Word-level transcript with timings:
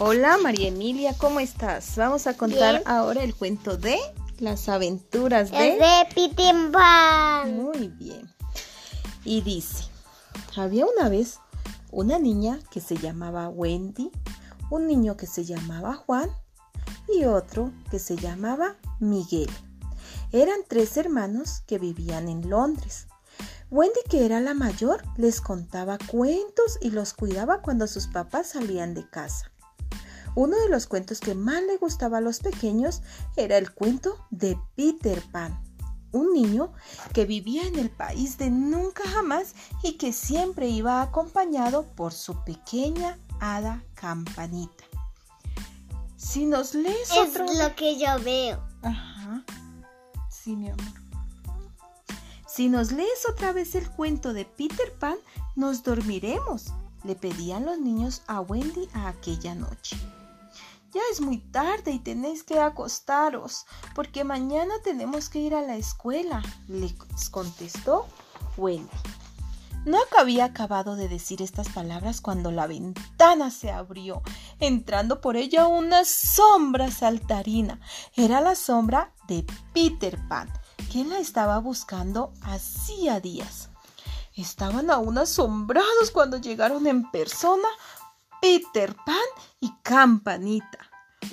Hola 0.00 0.38
María 0.38 0.68
Emilia, 0.68 1.14
¿cómo 1.16 1.38
estás? 1.38 1.94
Vamos 1.96 2.26
a 2.26 2.36
contar 2.36 2.82
ahora 2.84 3.22
el 3.22 3.32
cuento 3.32 3.76
de 3.76 3.96
las 4.40 4.68
aventuras 4.68 5.52
de... 5.52 5.78
de 5.78 6.70
Pan. 6.72 7.54
Muy 7.56 7.88
bien. 7.88 8.28
Y 9.24 9.42
dice, 9.42 9.84
había 10.56 10.84
una 10.84 11.08
vez 11.08 11.38
una 11.92 12.18
niña 12.18 12.58
que 12.72 12.80
se 12.80 12.96
llamaba 12.96 13.48
Wendy, 13.48 14.10
un 14.68 14.88
niño 14.88 15.16
que 15.16 15.28
se 15.28 15.44
llamaba 15.44 15.94
Juan 15.94 16.28
y 17.08 17.26
otro 17.26 17.70
que 17.88 18.00
se 18.00 18.16
llamaba 18.16 18.74
Miguel. 18.98 19.50
Eran 20.32 20.58
tres 20.66 20.96
hermanos 20.96 21.62
que 21.68 21.78
vivían 21.78 22.28
en 22.28 22.50
Londres. 22.50 23.06
Wendy, 23.70 24.00
que 24.10 24.26
era 24.26 24.40
la 24.40 24.54
mayor, 24.54 25.04
les 25.16 25.40
contaba 25.40 25.98
cuentos 26.10 26.78
y 26.80 26.90
los 26.90 27.12
cuidaba 27.12 27.62
cuando 27.62 27.86
sus 27.86 28.08
papás 28.08 28.48
salían 28.48 28.94
de 28.94 29.08
casa. 29.08 29.52
Uno 30.34 30.56
de 30.56 30.68
los 30.68 30.86
cuentos 30.86 31.20
que 31.20 31.34
más 31.34 31.62
le 31.62 31.76
gustaba 31.76 32.18
a 32.18 32.20
los 32.20 32.40
pequeños 32.40 33.02
era 33.36 33.56
el 33.56 33.72
cuento 33.72 34.18
de 34.30 34.58
Peter 34.74 35.22
Pan, 35.30 35.62
un 36.12 36.32
niño 36.32 36.72
que 37.12 37.24
vivía 37.24 37.66
en 37.66 37.78
el 37.78 37.90
país 37.90 38.36
de 38.38 38.50
nunca 38.50 39.08
jamás 39.08 39.54
y 39.82 39.92
que 39.92 40.12
siempre 40.12 40.68
iba 40.68 41.02
acompañado 41.02 41.84
por 41.94 42.12
su 42.12 42.42
pequeña 42.44 43.18
hada 43.40 43.84
campanita. 43.94 44.84
Si 46.16 46.46
nos 46.46 46.74
lees 46.74 47.10
es 47.10 47.38
lo 47.38 47.76
que 47.76 47.98
yo 47.98 48.18
veo. 48.24 48.60
Ajá. 48.82 49.44
Sí, 50.30 50.56
mi 50.56 50.70
amor. 50.70 50.84
Si 52.48 52.68
nos 52.68 52.92
lees 52.92 53.28
otra 53.28 53.52
vez 53.52 53.74
el 53.74 53.90
cuento 53.90 54.32
de 54.32 54.44
Peter 54.44 54.92
Pan, 54.98 55.16
nos 55.56 55.82
dormiremos, 55.82 56.66
le 57.04 57.14
pedían 57.14 57.66
los 57.66 57.78
niños 57.78 58.22
a 58.26 58.40
Wendy 58.40 58.88
a 58.94 59.08
aquella 59.08 59.54
noche. 59.54 59.96
Ya 60.94 61.00
es 61.10 61.20
muy 61.20 61.38
tarde 61.38 61.90
y 61.90 61.98
tenéis 61.98 62.44
que 62.44 62.60
acostaros, 62.60 63.66
porque 63.96 64.22
mañana 64.22 64.74
tenemos 64.84 65.28
que 65.28 65.40
ir 65.40 65.54
a 65.54 65.62
la 65.62 65.74
escuela, 65.74 66.40
les 66.68 66.94
contestó 67.30 68.06
Wendy. 68.56 68.88
No 69.84 69.98
había 70.16 70.46
acabado 70.46 70.94
de 70.94 71.08
decir 71.08 71.42
estas 71.42 71.68
palabras 71.68 72.20
cuando 72.20 72.50
la 72.52 72.66
ventana 72.68 73.50
se 73.50 73.72
abrió, 73.72 74.22
entrando 74.60 75.20
por 75.20 75.36
ella 75.36 75.66
una 75.66 76.04
sombra 76.04 76.90
saltarina. 76.90 77.80
Era 78.14 78.40
la 78.40 78.54
sombra 78.54 79.12
de 79.26 79.44
Peter 79.74 80.18
Pan, 80.28 80.48
quien 80.90 81.10
la 81.10 81.18
estaba 81.18 81.58
buscando 81.58 82.32
hacía 82.40 83.18
días. 83.20 83.68
Estaban 84.36 84.90
aún 84.90 85.18
asombrados 85.18 86.10
cuando 86.12 86.38
llegaron 86.38 86.86
en 86.86 87.10
persona 87.10 87.68
Peter 88.44 88.94
Pan 89.06 89.16
y 89.58 89.72
Campanita. 89.82 90.90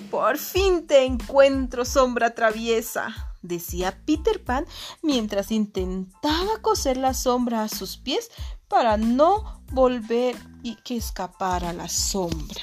Por 0.10 0.38
fin 0.38 0.88
te 0.88 1.04
encuentro, 1.04 1.84
sombra 1.84 2.34
traviesa, 2.34 3.36
decía 3.42 4.02
Peter 4.06 4.42
Pan 4.42 4.66
mientras 5.02 5.52
intentaba 5.52 6.62
coser 6.62 6.96
la 6.96 7.14
sombra 7.14 7.64
a 7.64 7.68
sus 7.68 7.98
pies 7.98 8.32
para 8.70 8.96
no 8.96 9.62
volver 9.74 10.38
y 10.64 10.76
que 10.86 10.96
escapara 10.96 11.74
la 11.74 11.90
sombra. 11.90 12.62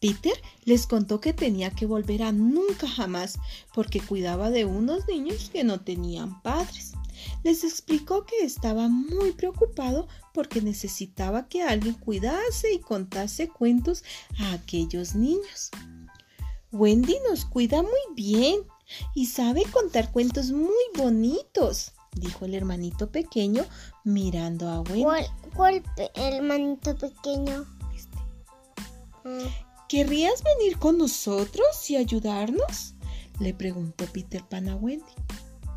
Peter 0.00 0.38
les 0.66 0.86
contó 0.86 1.18
que 1.18 1.32
tenía 1.32 1.70
que 1.70 1.86
volver 1.86 2.24
a 2.24 2.32
nunca 2.32 2.86
jamás 2.86 3.38
porque 3.72 4.02
cuidaba 4.02 4.50
de 4.50 4.66
unos 4.66 5.08
niños 5.08 5.48
que 5.50 5.64
no 5.64 5.80
tenían 5.80 6.42
padres 6.42 6.92
les 7.42 7.64
explicó 7.64 8.24
que 8.24 8.44
estaba 8.44 8.88
muy 8.88 9.32
preocupado 9.32 10.08
porque 10.32 10.60
necesitaba 10.60 11.48
que 11.48 11.62
alguien 11.62 11.94
cuidase 11.94 12.72
y 12.72 12.80
contase 12.80 13.48
cuentos 13.48 14.04
a 14.38 14.52
aquellos 14.52 15.14
niños. 15.14 15.70
Wendy 16.72 17.16
nos 17.28 17.44
cuida 17.44 17.82
muy 17.82 17.90
bien 18.14 18.60
y 19.14 19.26
sabe 19.26 19.62
contar 19.70 20.10
cuentos 20.10 20.50
muy 20.50 20.84
bonitos, 20.96 21.92
dijo 22.16 22.44
el 22.44 22.54
hermanito 22.54 23.10
pequeño 23.10 23.64
mirando 24.02 24.68
a 24.68 24.80
Wendy. 24.80 25.04
¿Cuál, 25.54 25.82
hermanito 26.14 26.96
pequeño? 26.96 27.64
Este. 27.94 28.18
Mm. 29.28 29.48
¿Querrías 29.88 30.42
venir 30.42 30.78
con 30.78 30.98
nosotros 30.98 31.88
y 31.88 31.96
ayudarnos? 31.96 32.94
le 33.40 33.52
preguntó 33.52 34.06
Peter 34.06 34.42
Pan 34.44 34.68
a 34.68 34.76
Wendy. 34.76 35.04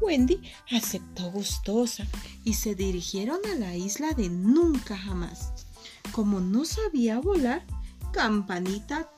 Wendy 0.02 0.42
aceptó 0.72 1.32
gustosa 1.32 2.06
y 2.44 2.54
se 2.54 2.76
dirigieron 2.76 3.40
a 3.52 3.56
la 3.56 3.76
isla 3.76 4.14
de 4.14 4.30
nunca 4.30 4.98
jamás. 4.98 5.54
Como 6.12 6.40
no 6.40 6.66
sabía 6.66 7.20
volar, 7.20 7.66
Campanita 8.14 9.12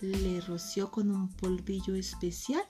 le 0.00 0.40
roció 0.40 0.90
con 0.90 1.10
un 1.10 1.28
polvillo 1.28 1.94
especial 1.94 2.62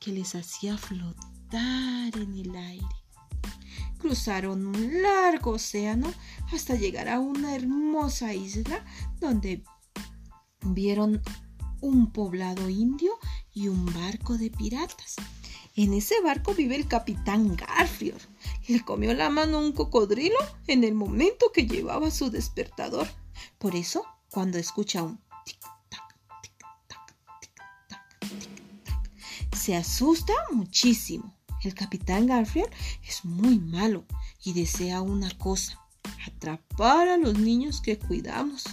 que 0.00 0.12
les 0.12 0.34
hacía 0.34 0.76
flotar 0.76 2.16
en 2.16 2.36
el 2.36 2.54
aire. 2.54 2.86
Cruzaron 3.98 4.66
un 4.66 5.02
largo 5.02 5.52
océano 5.52 6.12
hasta 6.52 6.74
llegar 6.74 7.08
a 7.08 7.20
una 7.20 7.54
hermosa 7.54 8.34
isla 8.34 8.84
donde 9.20 9.62
vieron 10.62 11.22
un 11.80 12.12
poblado 12.12 12.68
indio 12.68 13.12
y 13.52 13.68
un 13.68 13.86
barco 13.86 14.38
de 14.38 14.50
piratas. 14.50 15.16
En 15.74 15.94
ese 15.94 16.20
barco 16.20 16.54
vive 16.54 16.76
el 16.76 16.86
capitán 16.86 17.56
Garfield. 17.56 18.20
Le 18.68 18.84
comió 18.84 19.14
la 19.14 19.30
mano 19.30 19.58
un 19.58 19.72
cocodrilo 19.72 20.36
en 20.66 20.84
el 20.84 20.94
momento 20.94 21.50
que 21.50 21.66
llevaba 21.66 22.10
su 22.10 22.30
despertador. 22.30 23.08
Por 23.58 23.74
eso, 23.74 24.04
cuando 24.30 24.58
escucha 24.58 25.02
un 25.02 25.18
tic-tac, 25.46 26.14
tic-tac, 26.42 27.16
tic-tac, 27.40 27.98
tic-tac, 28.84 29.56
se 29.56 29.74
asusta 29.74 30.34
muchísimo. 30.52 31.34
El 31.62 31.74
capitán 31.74 32.26
Garfield 32.26 32.70
es 33.06 33.24
muy 33.24 33.58
malo 33.58 34.04
y 34.44 34.52
desea 34.52 35.00
una 35.00 35.30
cosa, 35.38 35.80
atrapar 36.26 37.08
a 37.08 37.16
los 37.16 37.38
niños 37.38 37.80
que 37.80 37.98
cuidamos. 37.98 38.64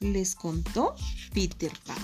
Les 0.00 0.34
contó 0.34 0.96
Peter 1.32 1.72
Pan. 1.86 2.02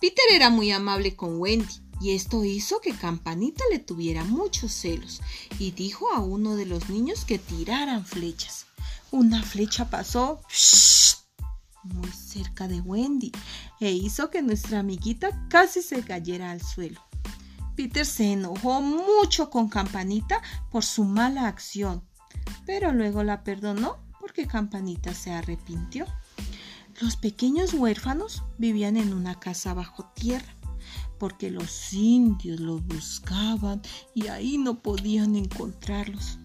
Peter 0.00 0.24
era 0.30 0.50
muy 0.50 0.70
amable 0.70 1.16
con 1.16 1.40
Wendy 1.40 1.83
y 2.04 2.14
esto 2.14 2.44
hizo 2.44 2.82
que 2.82 2.94
Campanita 2.94 3.64
le 3.70 3.78
tuviera 3.78 4.24
muchos 4.24 4.72
celos 4.72 5.22
y 5.58 5.70
dijo 5.70 6.12
a 6.12 6.20
uno 6.20 6.54
de 6.54 6.66
los 6.66 6.90
niños 6.90 7.24
que 7.24 7.38
tiraran 7.38 8.04
flechas. 8.04 8.66
Una 9.10 9.42
flecha 9.42 9.88
pasó 9.88 10.42
muy 11.82 12.10
cerca 12.10 12.68
de 12.68 12.82
Wendy 12.82 13.32
e 13.80 13.90
hizo 13.90 14.28
que 14.28 14.42
nuestra 14.42 14.80
amiguita 14.80 15.48
casi 15.48 15.80
se 15.80 16.02
cayera 16.02 16.50
al 16.50 16.60
suelo. 16.60 17.00
Peter 17.74 18.04
se 18.04 18.32
enojó 18.32 18.82
mucho 18.82 19.48
con 19.48 19.70
Campanita 19.70 20.42
por 20.70 20.84
su 20.84 21.04
mala 21.04 21.48
acción, 21.48 22.04
pero 22.66 22.92
luego 22.92 23.24
la 23.24 23.44
perdonó 23.44 23.96
porque 24.20 24.46
Campanita 24.46 25.14
se 25.14 25.32
arrepintió. 25.32 26.04
Los 27.00 27.16
pequeños 27.16 27.72
huérfanos 27.72 28.42
vivían 28.58 28.98
en 28.98 29.14
una 29.14 29.40
casa 29.40 29.72
bajo 29.72 30.04
tierra 30.14 30.54
porque 31.18 31.50
los 31.50 31.92
indios 31.92 32.60
los 32.60 32.84
buscaban 32.86 33.82
y 34.14 34.28
ahí 34.28 34.58
no 34.58 34.82
podían 34.82 35.36
encontrarlos. 35.36 36.38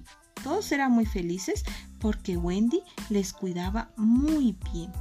Todos 0.43 0.71
eran 0.71 0.91
muy 0.91 1.05
felices 1.05 1.63
porque 1.99 2.37
Wendy 2.37 2.81
les 3.09 3.33
cuidaba 3.33 3.91
muy 3.97 4.57
bien. 4.71 4.91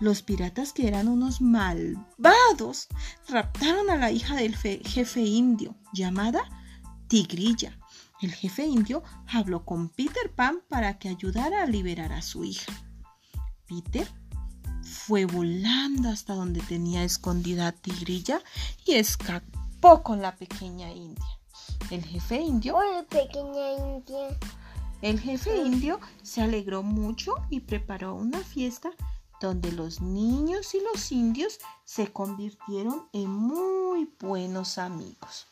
Los 0.00 0.22
piratas, 0.22 0.72
que 0.72 0.88
eran 0.88 1.08
unos 1.08 1.40
malvados, 1.40 2.88
raptaron 3.28 3.90
a 3.90 3.96
la 3.96 4.10
hija 4.10 4.34
del 4.36 4.54
jefe 4.56 5.20
indio, 5.20 5.76
llamada 5.92 6.42
Tigrilla. 7.08 7.78
El 8.20 8.32
jefe 8.32 8.66
indio 8.66 9.02
habló 9.26 9.64
con 9.64 9.88
Peter 9.88 10.34
Pan 10.34 10.58
para 10.68 10.98
que 10.98 11.08
ayudara 11.08 11.62
a 11.62 11.66
liberar 11.66 12.12
a 12.12 12.22
su 12.22 12.44
hija. 12.44 12.72
Peter 13.66 14.06
fue 14.84 15.24
volando 15.24 16.08
hasta 16.08 16.34
donde 16.34 16.60
tenía 16.60 17.04
escondida 17.04 17.68
a 17.68 17.72
Tigrilla 17.72 18.40
y 18.84 18.94
escapó 18.94 20.02
con 20.02 20.22
la 20.22 20.36
pequeña 20.36 20.90
india. 20.92 21.24
El 21.90 22.04
jefe 22.04 22.40
indio. 22.40 22.76
pequeña 23.08 23.72
india. 23.72 24.38
El 25.02 25.20
jefe 25.20 25.56
indio 25.56 26.00
se 26.22 26.42
alegró 26.42 26.82
mucho 26.82 27.34
y 27.50 27.60
preparó 27.60 28.14
una 28.14 28.40
fiesta 28.40 28.90
donde 29.40 29.72
los 29.72 30.00
niños 30.00 30.74
y 30.74 30.80
los 30.80 31.12
indios 31.12 31.58
se 31.84 32.12
convirtieron 32.12 33.08
en 33.12 33.30
muy 33.30 34.10
buenos 34.18 34.78
amigos. 34.78 35.48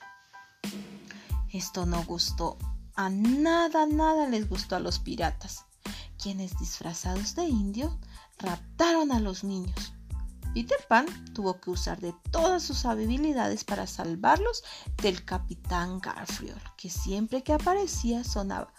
Esto 1.53 1.85
no 1.85 2.03
gustó 2.05 2.57
a 2.95 3.11
nada, 3.11 3.87
nada 3.87 4.27
les 4.29 4.49
gustó 4.49 4.77
a 4.77 4.81
los 4.81 4.99
piratas, 4.99 5.67
quienes 6.19 6.59
disfrazados 6.59 7.35
de 7.35 7.45
indios 7.45 7.93
raptaron 8.43 9.13
a 9.13 9.21
los 9.21 9.45
niños. 9.45 9.95
Peter 10.55 10.79
Pan 10.87 11.07
tuvo 11.33 11.61
que 11.61 11.71
usar 11.71 12.01
de 12.01 12.15
todas 12.31 12.63
sus 12.63 12.85
habilidades 12.85 13.65
para 13.65 13.87
salvarlos 13.87 14.63
del 15.03 15.25
capitán 15.25 15.99
Garfield, 16.01 16.61
que 16.77 16.91
siempre 16.91 17.43
que 17.43 17.55
aparecía 17.55 18.23
sonaba 18.23 18.73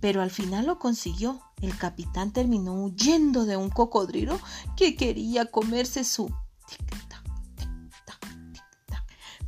pero 0.00 0.22
al 0.22 0.30
final 0.30 0.66
lo 0.66 0.78
consiguió. 0.78 1.40
El 1.60 1.76
capitán 1.76 2.32
terminó 2.32 2.72
huyendo 2.84 3.44
de 3.44 3.56
un 3.56 3.68
cocodrilo 3.68 4.40
que 4.76 4.96
quería 4.96 5.44
comerse 5.46 6.04
su. 6.04 6.34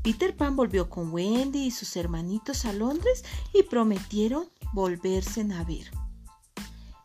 Peter 0.03 0.37
Pan 0.37 0.57
volvió 0.57 0.91
con 0.91 1.13
Wendy 1.13 1.67
y 1.67 1.71
sus 1.71 1.97
hermanitos 1.97 2.65
a 2.65 2.73
Londres 2.73 3.25
y 3.55 3.63
prometieron 3.63 4.51
volverse 4.73 5.47
a 5.53 5.65
ver. 5.65 5.91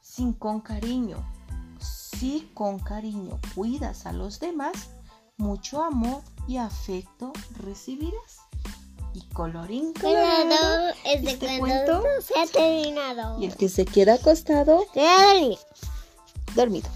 Sin 0.01 0.33
con 0.33 0.61
cariño, 0.61 1.17
si 1.79 2.49
con 2.53 2.79
cariño 2.79 3.39
cuidas 3.55 4.05
a 4.05 4.11
los 4.13 4.39
demás, 4.39 4.89
mucho 5.37 5.83
amor 5.83 6.21
y 6.47 6.57
afecto 6.57 7.31
recibirás. 7.63 8.37
Y 9.13 9.21
colorín 9.33 9.93
colorado, 9.93 10.93
este 11.03 11.59
cuento 11.59 12.03
se 12.21 12.39
ha 12.39 12.45
terminado. 12.45 13.39
y 13.41 13.45
el 13.45 13.55
que 13.55 13.69
se 13.69 13.85
queda 13.85 14.15
acostado, 14.15 14.83
Se 14.93 15.07
ha 15.07 15.33
dormido. 15.33 15.59
dormido. 16.55 16.89